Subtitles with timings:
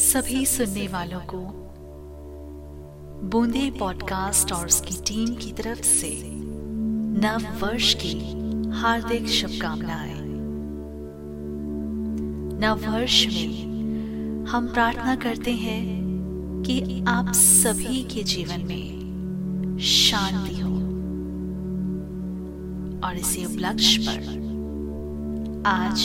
[0.00, 1.38] सभी सुनने वालों को
[3.28, 6.22] बूंदे पॉडकास्ट और उसकी टीम की तरफ़ से
[7.20, 8.14] नव वर्ष की
[8.70, 10.20] हार्दिक शुभकामनाएँ।
[12.60, 16.02] नव वर्ष में हम प्रार्थना करते हैं
[16.66, 20.74] कि आप सभी के जीवन में शांति हो
[23.08, 24.22] और इसी उपलक्ष्य पर
[25.66, 26.00] आज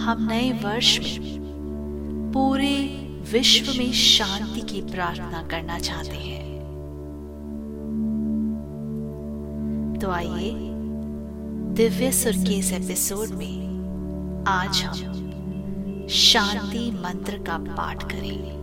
[0.00, 1.37] हम नए वर्ष में
[2.32, 2.76] पूरे
[3.32, 6.58] विश्व में शांति की प्रार्थना करना चाहते हैं।
[10.02, 10.52] तो आइए,
[11.74, 13.68] दिव्य सुर के इस एपिसोड में
[14.48, 14.94] आज हम
[16.10, 18.58] शांति मंत्र का पाठ करें।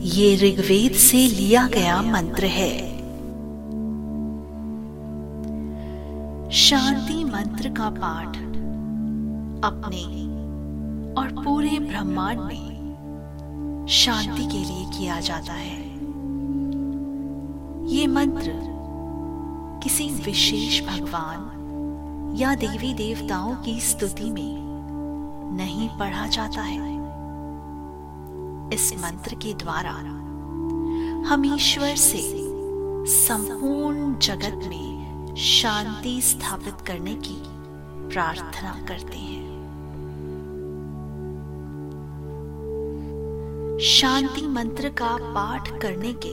[0.00, 3.02] ये ऋग्वेद से लिया गया मंत्र है।
[6.50, 8.36] शांति मंत्र का पाठ
[9.64, 10.21] अपने
[11.18, 15.80] और पूरे ब्रह्मांड में शांति के लिए किया जाता है।
[17.88, 18.52] ये मंत्र
[19.82, 24.62] किसी विशेष भगवान या देवी देवताओं की स्तुति में
[25.56, 26.92] नहीं पढ़ा जाता है।
[28.74, 29.92] इस मंत्र के द्वारा
[31.28, 32.22] हम ईश्वर से
[33.06, 37.36] संपूर्ण जगत में शांति स्थापित करने की
[38.14, 39.51] प्रार्थना करते हैं।
[43.82, 46.30] शांति मंत्र का पाठ करने के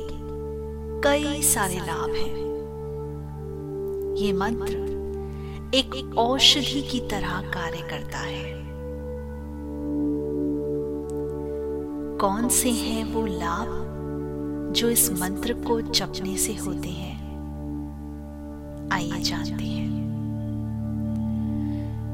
[1.02, 2.36] कई सारे लाभ हैं।
[4.18, 4.74] ये मंत्र
[5.76, 8.54] एक औषधि की तरह कार्य करता है।
[12.18, 13.68] कौन से हैं वो लाभ
[14.76, 17.20] जो इस मंत्र को जपने से होते हैं?
[18.94, 19.90] आइए जानते हैं।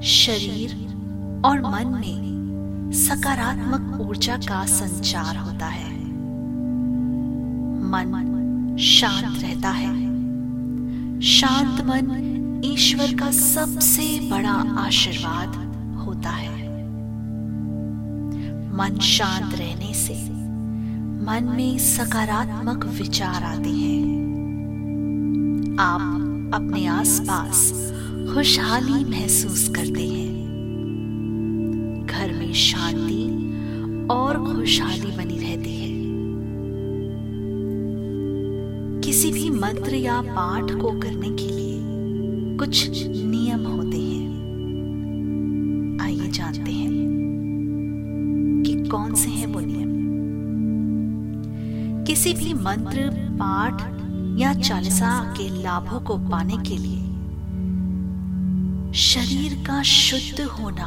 [0.02, 0.72] शरीर
[1.46, 2.35] और मन में
[2.96, 5.94] सकारात्मक ऊर्जा का संचार होता है।
[7.92, 9.96] मन शांत रहता है।
[11.22, 15.50] शांत मन ईश्वर का सबसे बड़ा आशीर्वाद
[16.06, 16.68] होता है।
[18.78, 20.14] मन शांत रहने से
[21.26, 24.06] मन में सकारात्मक विचार आते हैं।
[25.80, 26.12] आप
[26.54, 27.72] अपने आसपास
[28.34, 30.25] खुशहाली महसूस करते हैं।
[34.12, 35.96] और खुशहाली बनी रहती है।
[39.02, 41.66] किसी भी मंत्र या पाठ को करने के लिए
[42.58, 44.26] कुछ नियम होते हैं।
[46.02, 46.92] आइए जानते हैं
[48.66, 49.96] कि कौन से हैं वो नियम।
[52.06, 53.82] किसी भी मंत्र, पाठ
[54.40, 57.06] या चालीसा के लाभों को पाने के लिए
[58.94, 60.86] शरीर का शुद्ध होना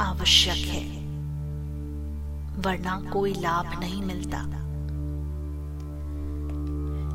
[0.00, 0.97] आवश्यक है।
[2.58, 4.38] वरना कोई लाभ नहीं मिलता।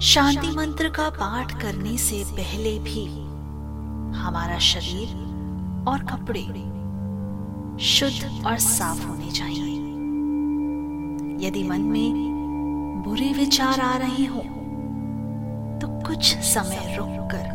[0.04, 3.06] शांति मंत्र का पाठ करने से पहले भी
[4.18, 5.10] हमारा शरीर
[5.90, 6.44] और कपड़े
[7.86, 9.72] शुद्ध और साफ़ होने चाहिए।
[11.48, 14.42] यदि मन में बुरे विचार आ रहे हो
[15.80, 17.46] तो कुछ समय रुककर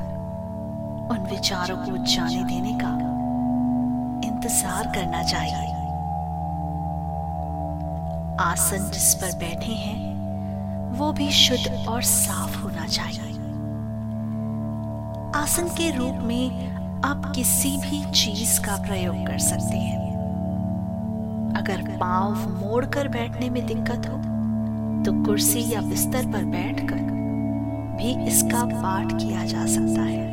[1.10, 2.93] उन विचारों को जाने देने का
[4.28, 5.78] इंतज़ार करना चाहिए।
[8.41, 13.37] आसन जिस पर बैठे हैं, वो भी शुद्ध और साफ़ होना चाहिए।
[15.34, 20.06] आसन के रूप में आप किसी भी चीज़ का प्रयोग कर सकते हैं।
[21.56, 24.16] अगर पाँव मोड़कर बैठने में दिक्कत हो
[25.04, 27.03] तो कुर्सी या बिस्तर पर बैठकर
[27.98, 30.27] भी इसका पाठ किया जा सकता है।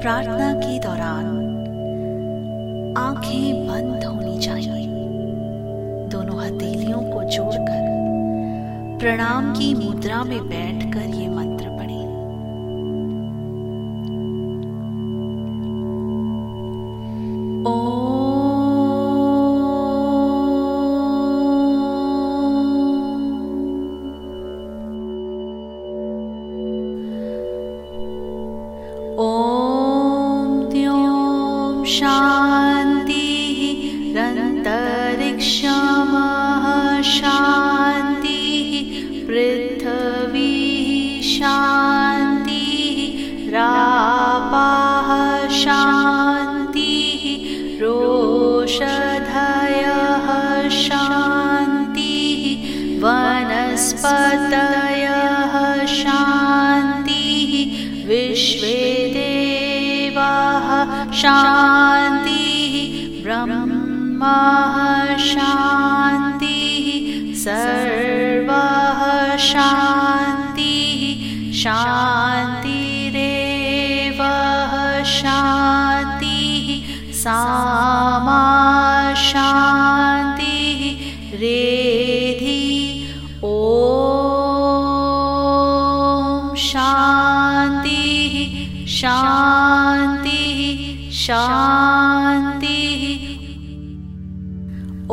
[0.00, 1.32] प्रार्थना के दौरान
[2.98, 4.93] आँखें बंद होनी चाहिए।
[6.14, 11.53] दोनों हथेलियों को जोड़कर प्रणाम की मुद्रा में बैठकर ये मंत्र
[43.54, 45.08] रापाः
[45.62, 47.24] शान्तिः
[47.80, 48.88] रोषधयः
[50.84, 52.44] शान्तिः
[53.04, 53.94] वनस्पतयः
[56.00, 57.52] शान्तिः
[58.08, 58.78] विश्वे
[59.16, 60.68] देवाः
[61.22, 62.74] शान्तिः
[63.24, 64.22] ब्रह्म
[65.30, 66.86] शान्तिः
[67.44, 69.02] सर्वः
[69.50, 69.93] शान्तिः
[71.64, 72.98] शान्तिरेव
[75.12, 76.66] शान्तिः
[77.20, 78.42] सामा
[79.20, 80.82] शान्तिः
[81.42, 82.58] रेधि
[83.44, 83.54] ॐ
[86.66, 88.36] शान्तिः
[88.98, 90.60] शान्तिः
[91.24, 93.06] शान्तिः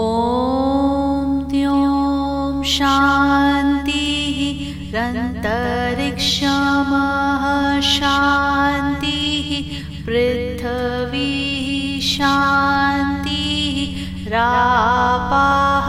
[0.07, 4.39] ॐ द्यों शान्तिः
[7.91, 9.49] शान्तिः
[10.05, 11.31] पृथ्वी
[12.01, 13.77] शान्तिः
[14.33, 15.87] रापाः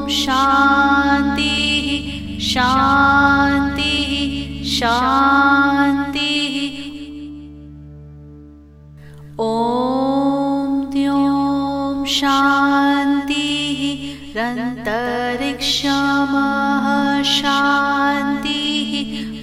[0.09, 0.54] शान्तिः।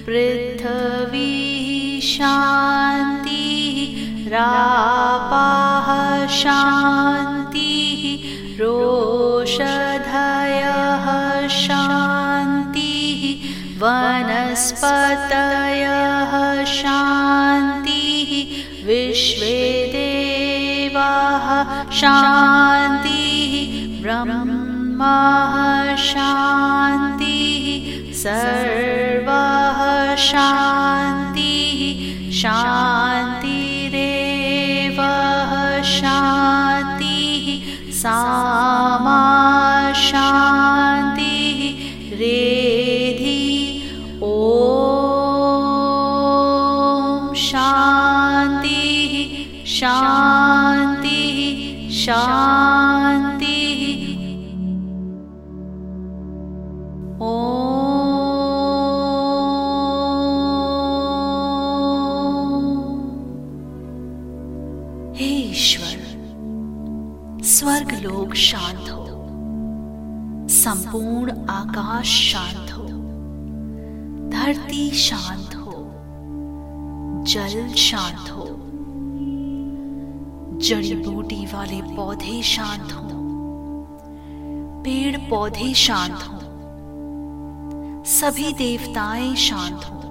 [0.05, 1.31] पृथ्वी
[2.03, 3.77] शान्तिः
[4.33, 5.87] रापाः
[6.39, 8.01] शान्तिः
[8.61, 9.67] रोषधयः
[11.57, 13.23] शान्तिः
[13.83, 14.73] वनस्पतयः
[16.79, 18.31] शान्तिः
[18.87, 19.59] विश्वे
[19.95, 21.47] देवाः
[22.01, 23.53] शान्तिः
[24.03, 25.19] ब्रह्मा
[26.11, 27.67] शान्तिः
[28.23, 28.92] सर्वः
[38.03, 38.42] सामा
[68.23, 69.05] लोक शांत हो।
[70.49, 72.83] संपूर्ण आकाश शांत हो।
[74.29, 75.73] धरती शांत हो।
[77.27, 78.45] जल शांत हो।
[80.59, 83.09] जड़ी बूटी वाले पौधे शांत हो।
[84.83, 86.39] पेड़ पौधे शांत हो।
[88.05, 90.01] सभी देवताएँ शांत हो।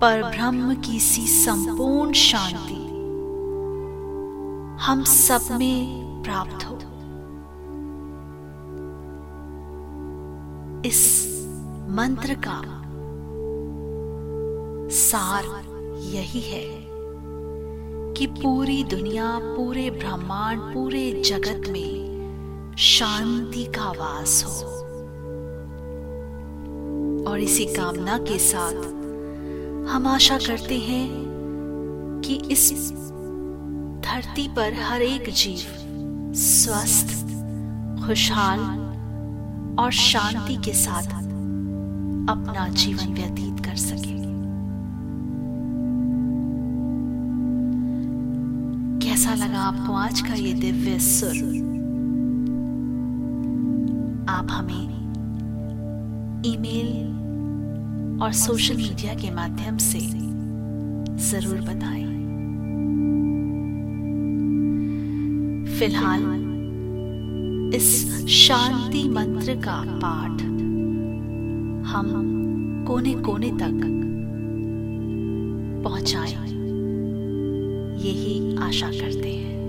[0.00, 2.92] पर ब्रह्म की सी संपूर्ण शांति।
[4.82, 6.78] हम सब में प्राप्त हो।
[10.84, 11.00] इस
[11.88, 12.60] मंत्र का
[14.90, 15.44] सार
[15.98, 16.64] यही है
[18.14, 24.68] कि पूरी दुनिया, पूरे ब्रह्मांड, पूरे जगत में शांति का वास हो।
[27.30, 28.84] और इसी कामना के साथ
[29.88, 31.10] हम आशा करते हैं
[32.24, 32.72] कि इस
[34.02, 35.81] धरती पर हर एक जीव
[36.34, 37.10] स्वस्थ,
[38.06, 38.60] खुशहाल
[39.78, 41.06] और शांति के साथ
[42.30, 44.14] अपना जीवन व्यतीत कर सके।
[49.06, 51.36] कैसा लगा आपको आज का ये दिव्य सुर?
[54.28, 54.92] आप हमें
[56.46, 56.90] ईमेल
[58.22, 59.98] और सोशल मीडिया के माध्यम से
[61.30, 62.21] ज़रूर बताएँ।
[65.78, 66.22] फ़िलहाल,
[67.74, 67.86] इस
[68.28, 70.42] शांति मंत्र का पाठ
[71.86, 73.80] हम कोने कोने तक
[75.84, 76.30] पहुँचाए।
[78.02, 79.61] यही आशा करते हैं।